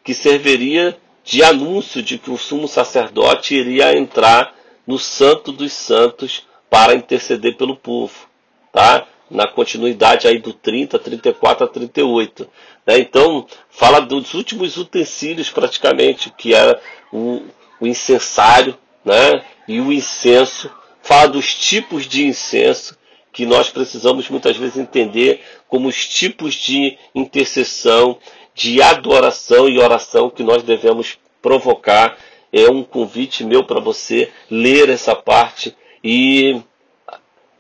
[0.03, 4.55] que serviria de anúncio de que o sumo sacerdote iria entrar
[4.87, 8.27] no santo dos santos para interceder pelo povo,
[8.73, 9.07] tá?
[9.33, 12.49] na continuidade aí do 30, 34 a 38.
[12.87, 12.99] Né?
[12.99, 16.79] Então, fala dos últimos utensílios praticamente, que era
[17.11, 17.43] o,
[17.81, 19.43] o incensário né?
[19.67, 20.71] e o incenso.
[21.03, 22.97] Fala dos tipos de incenso,
[23.33, 28.19] que nós precisamos muitas vezes entender como os tipos de intercessão,
[28.55, 32.19] de adoração e oração que nós devemos provocar.
[32.53, 36.61] É um convite meu para você ler essa parte e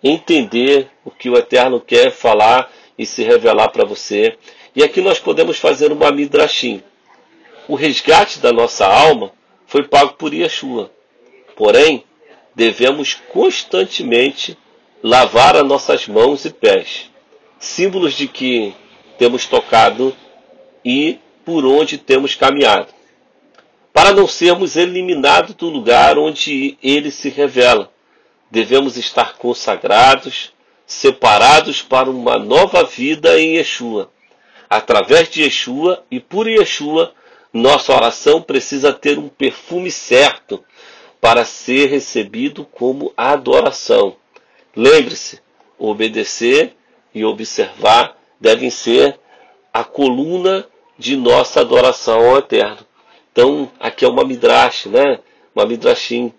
[0.04, 4.36] entender o que o Eterno quer falar e se revelar para você.
[4.76, 6.82] E aqui nós podemos fazer uma midrashim.
[7.66, 9.32] O resgate da nossa alma
[9.66, 10.90] foi pago por Yeshua.
[11.56, 12.04] Porém,
[12.54, 14.58] devemos constantemente
[15.02, 17.10] lavar as nossas mãos e pés,
[17.58, 18.72] símbolos de que
[19.18, 20.16] temos tocado
[20.84, 22.88] e por onde temos caminhado,
[23.92, 27.90] para não sermos eliminados do lugar onde ele se revela,
[28.50, 30.52] devemos estar consagrados,
[30.86, 34.10] separados para uma nova vida em Yeshua.
[34.70, 37.12] Através de Yeshua e por Yeshua,
[37.52, 40.64] nossa oração precisa ter um perfume certo
[41.20, 44.16] para ser recebido como adoração.
[44.74, 45.40] Lembre-se,
[45.78, 46.74] obedecer
[47.14, 49.18] e observar devem ser
[49.72, 50.66] a coluna
[50.98, 52.78] de nossa adoração ao Eterno.
[53.32, 55.18] Então, aqui é uma midrash, né?
[55.54, 56.32] Uma midrashim.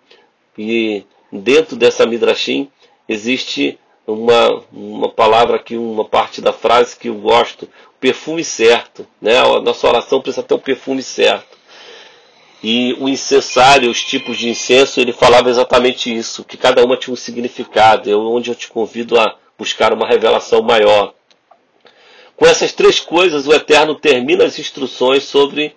[0.58, 2.70] E dentro dessa midrashim
[3.08, 7.68] existe uma, uma palavra aqui, uma parte da frase que eu gosto,
[8.00, 9.40] perfume certo, né?
[9.40, 11.58] A nossa oração precisa ter um perfume certo.
[12.64, 17.14] E o incensário, os tipos de incenso, ele falava exatamente isso, que cada uma tinha
[17.14, 21.14] um significado, é onde eu te convido a buscar uma revelação maior.
[22.38, 25.76] Com essas três coisas, o Eterno termina as instruções sobre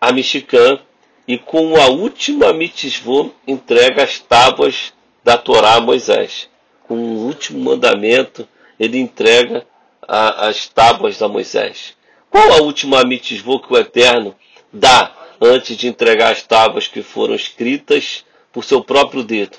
[0.00, 0.78] a Mexicã
[1.26, 4.92] e com a última mitzvot entrega as tábuas
[5.24, 6.48] da Torá a Moisés.
[6.86, 9.66] Com o último mandamento, ele entrega
[10.06, 11.96] a, as tábuas a Moisés.
[12.30, 14.34] Qual a última mitzvot que o Eterno
[14.72, 19.58] dá antes de entregar as tábuas que foram escritas por seu próprio dedo?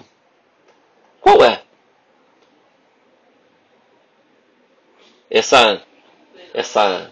[1.19, 1.63] Qual é?
[5.29, 5.81] Essa
[6.53, 7.11] essa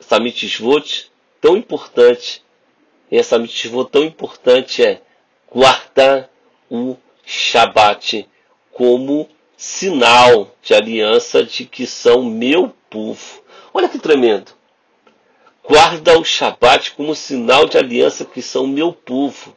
[0.00, 2.42] essa mitzvot tão importante
[3.10, 5.00] essa mitzvah tão importante é
[5.50, 6.28] guardar
[6.70, 8.28] o Shabat
[8.72, 13.42] como sinal de aliança de que são meu povo.
[13.72, 14.55] Olha que tremendo.
[15.68, 19.52] Guarda o Shabat como sinal de aliança que são meu povo.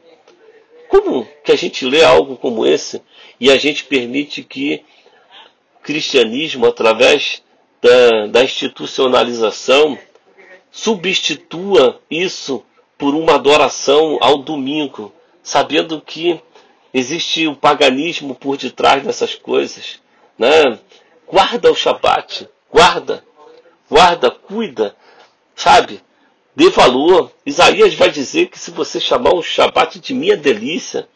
[0.88, 3.00] Como que a gente lê algo como esse
[3.38, 4.82] e a gente permite que
[5.76, 7.44] o cristianismo, através
[7.80, 9.96] da, da institucionalização,
[10.70, 12.64] substitua isso
[12.98, 15.12] por uma adoração ao domingo,
[15.44, 16.40] sabendo que
[16.92, 20.00] existe o paganismo por detrás dessas coisas.
[20.36, 20.76] Né?
[21.26, 23.24] Guarda o Shabat, guarda,
[23.88, 24.96] guarda, cuida,
[25.60, 26.00] sabe?
[26.56, 27.30] Dê valor.
[27.44, 31.06] Isaías vai dizer que se você chamar o Shabat de minha delícia,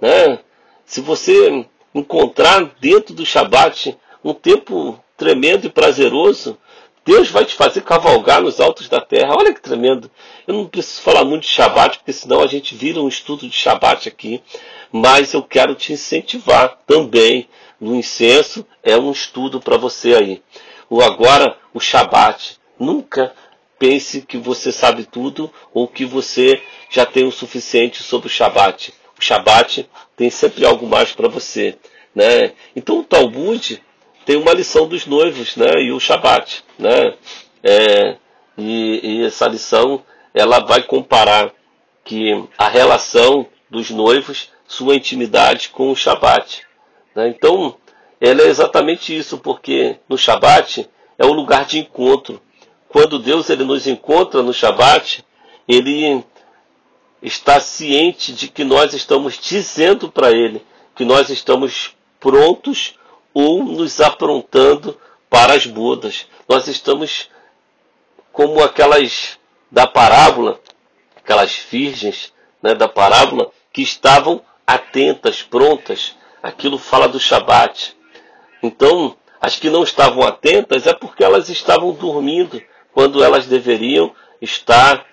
[0.00, 0.38] né?
[0.84, 6.56] se você encontrar dentro do Shabat um tempo tremendo e prazeroso,
[7.04, 9.34] Deus vai te fazer cavalgar nos altos da terra.
[9.36, 10.10] Olha que tremendo.
[10.46, 13.54] Eu não preciso falar muito de Shabat, porque senão a gente vira um estudo de
[13.54, 14.42] Shabat aqui.
[14.90, 17.48] Mas eu quero te incentivar também.
[17.80, 20.42] No incenso é um estudo para você aí.
[20.88, 22.58] O agora, o Shabat.
[22.78, 23.34] Nunca
[23.80, 28.92] pense que você sabe tudo ou que você já tem o suficiente sobre o Shabat.
[29.18, 31.78] O Shabat tem sempre algo mais para você.
[32.14, 32.52] Né?
[32.76, 33.82] Então o Talmud
[34.26, 35.82] tem uma lição dos noivos, né?
[35.82, 37.14] E o Shabat, né?
[37.62, 38.16] É,
[38.58, 41.52] e, e, essa lição ela vai comparar
[42.04, 46.66] que a relação dos noivos, sua intimidade com o Shabat.
[47.14, 47.28] Né?
[47.28, 47.76] Então,
[48.20, 50.88] ela é exatamente isso, porque no Shabat
[51.18, 52.40] é o lugar de encontro.
[52.90, 55.24] Quando Deus ele nos encontra no Shabat,
[55.68, 56.24] ele
[57.22, 60.60] está ciente de que nós estamos dizendo para ele
[60.96, 62.98] que nós estamos prontos
[63.32, 64.98] ou nos aprontando
[65.28, 66.26] para as bodas.
[66.48, 67.30] Nós estamos
[68.32, 69.38] como aquelas
[69.70, 70.60] da parábola,
[71.14, 76.16] aquelas virgens né, da parábola que estavam atentas, prontas.
[76.42, 77.96] Aquilo fala do Shabat.
[78.60, 82.60] Então, as que não estavam atentas é porque elas estavam dormindo
[82.92, 85.06] quando elas deveriam estar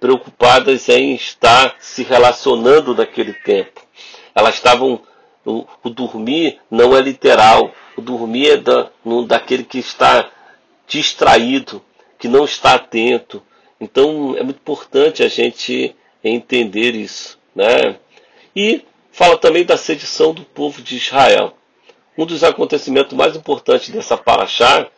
[0.00, 3.80] preocupadas em estar se relacionando naquele tempo.
[4.34, 5.00] Elas estavam
[5.44, 7.72] o, o dormir não é literal.
[7.96, 10.30] O dormir é da, no, daquele que está
[10.86, 11.82] distraído,
[12.18, 13.42] que não está atento.
[13.80, 17.38] Então é muito importante a gente entender isso.
[17.54, 17.96] Né?
[18.54, 21.56] E fala também da sedição do povo de Israel.
[22.18, 24.88] um dos acontecimentos mais importantes dessa paraxá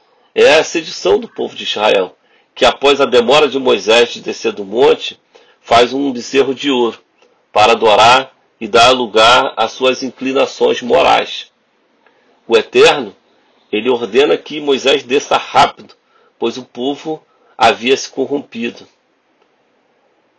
[0.45, 2.17] é a sedição do povo de Israel,
[2.55, 5.19] que após a demora de Moisés de descer do monte,
[5.61, 7.01] faz um bezerro de ouro
[7.53, 11.51] para adorar e dar lugar às suas inclinações morais.
[12.47, 13.15] O Eterno,
[13.71, 15.95] ele ordena que Moisés desça rápido,
[16.39, 17.23] pois o povo
[17.57, 18.87] havia se corrompido.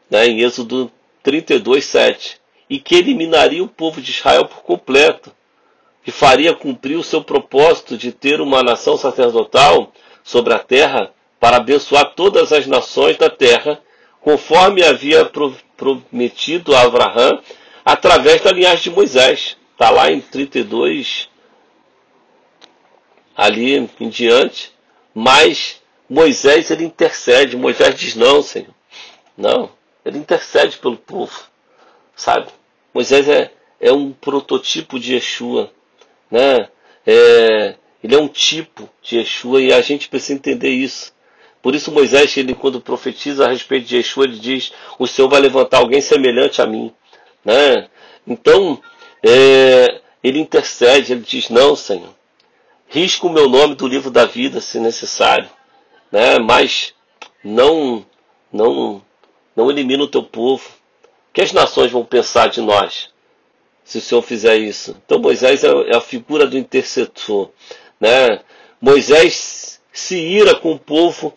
[0.10, 0.92] Né, em Êxodo
[1.24, 2.40] 32, 7.
[2.70, 5.32] E que eliminaria o povo de Israel por completo,
[6.04, 9.92] que faria cumprir o seu propósito de ter uma nação sacerdotal
[10.24, 13.82] sobre a terra para abençoar todas as nações da terra,
[14.22, 15.30] conforme havia
[15.78, 17.42] prometido a Abraão
[17.86, 19.58] através da linhagem de Moisés.
[19.72, 21.30] Está lá em 32,
[23.36, 24.74] ali em diante.
[25.14, 27.56] Mas Moisés ele intercede.
[27.56, 28.74] Moisés diz: Não, Senhor.
[29.38, 29.72] Não.
[30.04, 31.44] Ele intercede pelo povo.
[32.16, 32.48] Sabe?
[32.94, 35.72] Moisés é, é um prototipo de Yeshua
[36.30, 36.70] né?
[37.06, 41.14] É, ele é um tipo de Yeshua e a gente precisa entender isso.
[41.62, 45.42] Por isso Moisés, ele quando profetiza a respeito de Yeshua, ele diz: o Senhor vai
[45.42, 46.94] levantar alguém semelhante a mim,
[47.44, 47.88] né?
[48.26, 48.82] Então
[49.24, 52.14] é, ele intercede, ele diz: não, Senhor,
[52.88, 55.50] risca o meu nome do livro da vida, se necessário,
[56.12, 56.40] né?
[56.40, 56.94] Mas
[57.44, 58.06] não,
[58.52, 59.02] não,
[59.56, 60.70] não elimina o teu povo.
[61.32, 63.10] Que as nações vão pensar de nós?
[63.90, 64.96] Se o Senhor fizer isso.
[65.04, 67.50] Então Moisés é, é a figura do intercessor.
[68.00, 68.40] Né?
[68.80, 71.36] Moisés se ira com o povo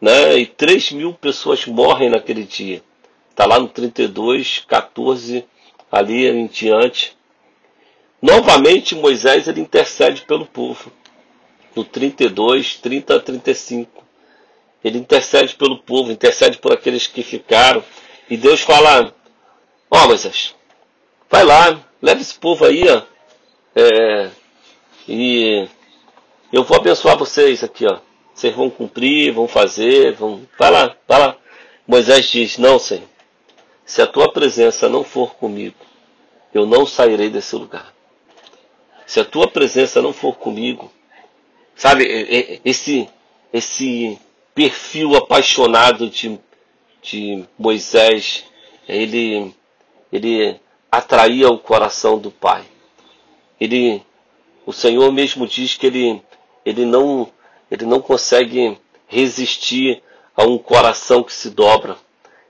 [0.00, 0.38] né?
[0.38, 2.84] e 3 mil pessoas morrem naquele dia.
[3.30, 5.44] Está lá no 32, 14,
[5.90, 7.16] ali em diante.
[8.22, 10.92] Novamente Moisés ele intercede pelo povo.
[11.74, 14.04] No 32, 30 a 35.
[14.84, 17.82] Ele intercede pelo povo, intercede por aqueles que ficaram.
[18.30, 19.12] E Deus fala:
[19.90, 20.54] Ó oh, Moisés,
[21.30, 23.02] vai lá, Leva esse povo aí, ó.
[23.74, 24.30] É,
[25.08, 25.68] e
[26.52, 27.98] eu vou abençoar vocês aqui, ó.
[28.32, 30.46] Vocês vão cumprir, vão fazer, vão.
[30.56, 31.36] Vai lá, vai lá.
[31.86, 33.08] Moisés diz: Não, Senhor.
[33.84, 35.76] Se a tua presença não for comigo,
[36.54, 37.92] eu não sairei desse lugar.
[39.06, 40.92] Se a tua presença não for comigo,
[41.74, 42.04] sabe,
[42.64, 43.08] esse,
[43.52, 44.18] esse
[44.54, 46.38] perfil apaixonado de,
[47.00, 48.44] de Moisés,
[48.86, 49.54] ele,
[50.12, 50.60] ele
[50.90, 52.64] atraía o coração do Pai.
[53.60, 54.02] Ele,
[54.66, 56.22] o Senhor mesmo diz que ele,
[56.64, 57.28] ele não,
[57.70, 60.02] ele não consegue resistir
[60.36, 61.96] a um coração que se dobra.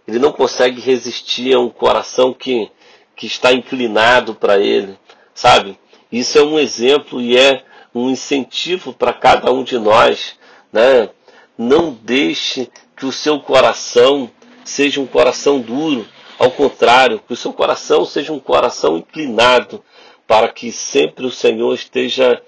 [0.06, 2.70] Ele não consegue resistir a um coração que,
[3.16, 4.98] que está inclinado para ele,
[5.34, 5.78] sabe?
[6.10, 7.62] Isso é um exemplo e é
[7.94, 10.36] um incentivo para cada um de nós,
[10.72, 11.10] né?
[11.56, 14.30] Não deixe que o seu coração
[14.64, 16.06] seja um coração duro,
[16.38, 19.82] ao contrário, que o seu coração seja um coração inclinado
[20.26, 22.40] para que sempre o Senhor esteja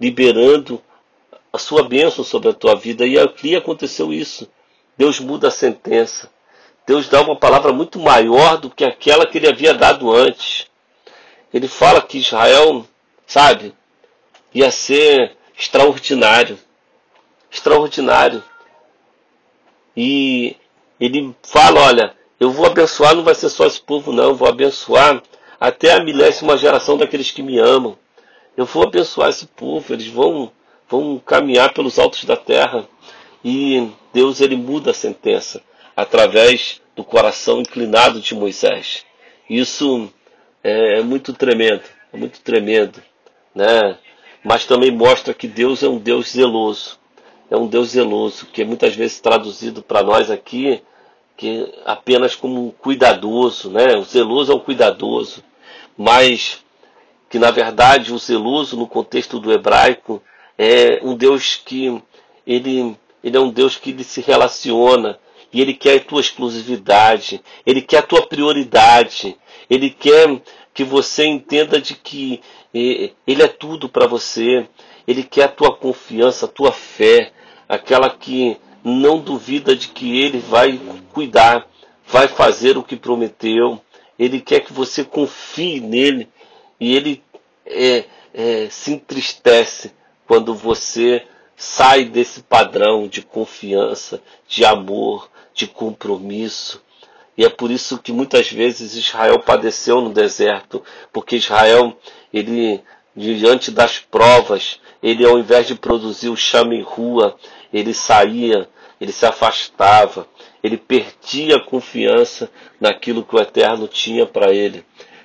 [0.00, 0.82] liberando
[1.52, 3.06] a sua bênção sobre a tua vida.
[3.06, 4.50] E aqui aconteceu isso.
[4.96, 6.30] Deus muda a sentença.
[6.86, 10.66] Deus dá uma palavra muito maior do que aquela que ele havia dado antes.
[11.52, 12.86] Ele fala que Israel,
[13.26, 13.74] sabe,
[14.52, 16.58] ia ser extraordinário.
[17.50, 18.42] Extraordinário.
[19.96, 20.56] E
[21.00, 24.24] ele fala, olha, eu vou abençoar, não vai ser só esse povo, não.
[24.24, 25.22] Eu vou abençoar
[25.58, 27.96] até a milésima geração daqueles que me amam.
[28.56, 30.52] Eu vou abençoar esse povo, eles vão,
[30.88, 32.86] vão caminhar pelos altos da terra.
[33.44, 35.62] E Deus ele muda a sentença
[35.96, 39.04] através do coração inclinado de Moisés.
[39.48, 40.10] Isso
[40.62, 43.02] é, é muito tremendo, é muito tremendo,
[43.54, 43.96] né?
[44.44, 46.98] Mas também mostra que Deus é um Deus zeloso,
[47.50, 50.82] é um Deus zeloso, que é muitas vezes traduzido para nós aqui
[51.36, 53.96] que apenas como um cuidadoso, né?
[53.96, 55.42] O zeloso é um cuidadoso,
[55.96, 56.64] mas
[57.28, 60.22] que na verdade o zeloso no contexto do hebraico
[60.56, 62.02] é um Deus que
[62.46, 65.18] ele, ele é um Deus que ele se relaciona
[65.52, 69.36] e ele quer a tua exclusividade, ele quer a tua prioridade,
[69.68, 70.40] ele quer
[70.72, 72.40] que você entenda de que
[72.72, 74.68] ele é tudo para você,
[75.06, 77.32] ele quer a tua confiança, a tua fé,
[77.68, 78.58] aquela que
[78.94, 80.80] não duvida de que ele vai
[81.12, 81.66] cuidar,
[82.06, 83.80] vai fazer o que prometeu.
[84.16, 86.28] Ele quer que você confie nele
[86.78, 87.22] e ele
[87.66, 89.92] é, é, se entristece
[90.26, 91.24] quando você
[91.56, 96.80] sai desse padrão de confiança, de amor, de compromisso.
[97.36, 100.82] E é por isso que muitas vezes Israel padeceu no deserto,
[101.12, 101.98] porque Israel,
[102.32, 102.82] ele
[103.16, 107.36] diante das provas, ele ao invés de produzir o chame rua,
[107.72, 108.68] ele saía
[109.00, 110.26] ele se afastava,
[110.62, 114.84] ele perdia a confiança naquilo que o Eterno tinha para ele.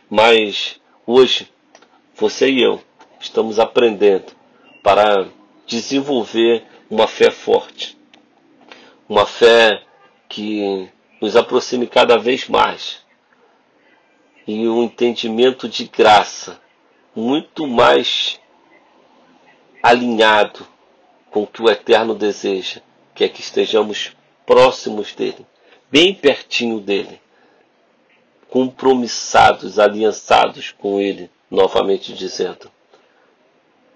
[0.09, 1.49] Mas hoje,
[2.15, 2.82] você e eu
[3.19, 4.32] estamos aprendendo
[4.84, 5.28] para
[5.65, 7.97] desenvolver uma fé forte,
[9.07, 9.82] uma fé
[10.28, 10.89] que
[11.22, 13.01] nos aproxime cada vez mais.
[14.47, 16.59] E um entendimento de graça
[17.15, 18.39] muito mais
[19.82, 20.67] alinhado
[21.30, 22.82] com o que o Eterno deseja,
[23.14, 24.12] que que estejamos
[24.45, 25.45] próximos dele,
[25.89, 27.20] bem pertinho dele,
[28.49, 32.70] compromissados, aliançados com ele, novamente dizendo.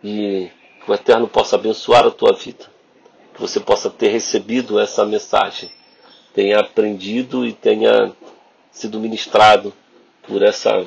[0.04, 0.50] E
[0.84, 2.66] que o Eterno possa abençoar a tua vida,
[3.34, 5.72] que você possa ter recebido essa mensagem,
[6.34, 8.14] tenha aprendido e tenha
[8.72, 9.74] sido ministrado
[10.24, 10.86] por essa,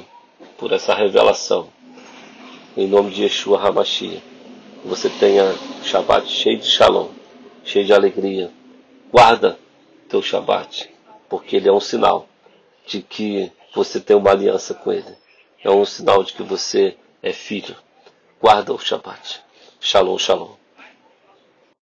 [0.57, 1.69] por essa revelação.
[2.77, 3.61] Em nome de Yeshua.
[3.85, 4.23] Que
[4.85, 7.09] você tenha Shabbat cheio de shalom,
[7.65, 8.51] cheio de alegria.
[9.11, 9.59] Guarda
[10.09, 10.91] teu Shabbat,
[11.29, 12.29] porque ele é um sinal
[12.87, 15.17] de que você tem uma aliança com ele.
[15.63, 17.77] É um sinal de que você é filho.
[18.41, 19.41] Guarda o Shabbat.
[19.81, 20.53] Shalom, shalom.